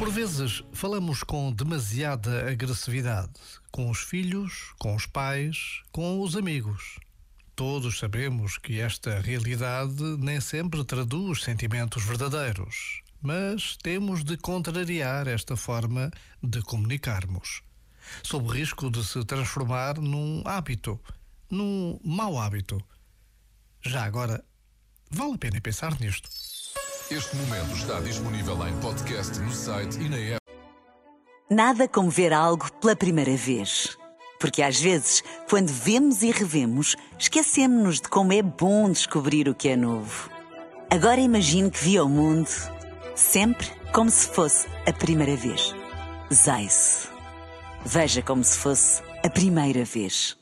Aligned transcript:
Por 0.00 0.10
vezes 0.10 0.64
falamos 0.72 1.22
com 1.22 1.52
demasiada 1.52 2.50
agressividade, 2.50 3.34
com 3.70 3.90
os 3.90 3.98
filhos, 3.98 4.72
com 4.78 4.96
os 4.96 5.04
pais, 5.04 5.82
com 5.92 6.22
os 6.22 6.36
amigos. 6.36 6.98
Todos 7.54 7.98
sabemos 7.98 8.56
que 8.56 8.80
esta 8.80 9.20
realidade 9.20 10.02
nem 10.18 10.40
sempre 10.40 10.82
traduz 10.84 11.42
sentimentos 11.42 12.02
verdadeiros, 12.02 13.02
mas 13.20 13.76
temos 13.76 14.24
de 14.24 14.38
contrariar 14.38 15.28
esta 15.28 15.54
forma 15.54 16.10
de 16.42 16.62
comunicarmos, 16.62 17.60
sob 18.22 18.46
o 18.46 18.50
risco 18.50 18.90
de 18.90 19.04
se 19.04 19.22
transformar 19.26 19.98
num 19.98 20.42
hábito, 20.46 20.98
num 21.50 22.00
mau 22.02 22.40
hábito. 22.40 22.82
Já 23.82 24.04
agora, 24.04 24.42
vale 25.10 25.34
a 25.34 25.38
pena 25.38 25.60
pensar 25.60 26.00
nisto. 26.00 26.30
Este 27.10 27.34
momento 27.34 27.74
está 27.74 27.98
disponível 27.98 28.54
em 28.68 28.80
podcast 28.80 29.36
no 29.40 29.52
site 29.52 29.98
e 29.98 30.08
na 30.08 30.16
app. 30.16 30.40
Nada 31.50 31.88
como 31.88 32.08
ver 32.08 32.32
algo 32.32 32.70
pela 32.74 32.94
primeira 32.94 33.36
vez. 33.36 33.98
Porque 34.38 34.62
às 34.62 34.78
vezes, 34.78 35.24
quando 35.48 35.70
vemos 35.70 36.22
e 36.22 36.30
revemos, 36.30 36.94
esquecemos-nos 37.18 38.00
de 38.00 38.08
como 38.08 38.32
é 38.32 38.40
bom 38.40 38.88
descobrir 38.88 39.48
o 39.48 39.54
que 39.56 39.70
é 39.70 39.76
novo. 39.76 40.30
Agora 40.88 41.20
imagine 41.20 41.68
que 41.68 41.82
viu 41.82 42.04
o 42.04 42.08
mundo 42.08 42.48
sempre 43.16 43.66
como 43.92 44.08
se 44.08 44.28
fosse 44.28 44.68
a 44.86 44.92
primeira 44.92 45.34
vez. 45.34 45.74
Zais. 46.32 47.08
Veja 47.84 48.22
como 48.22 48.44
se 48.44 48.56
fosse 48.56 49.02
a 49.24 49.28
primeira 49.28 49.84
vez. 49.84 50.39